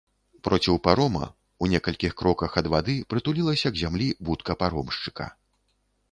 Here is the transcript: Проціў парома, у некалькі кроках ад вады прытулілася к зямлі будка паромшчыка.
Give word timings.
Проціў 0.45 0.77
парома, 0.85 1.25
у 1.65 1.67
некалькі 1.73 2.09
кроках 2.21 2.51
ад 2.61 2.67
вады 2.75 2.95
прытулілася 3.15 3.67
к 3.75 3.81
зямлі 3.83 4.07
будка 4.31 4.51
паромшчыка. 4.63 5.29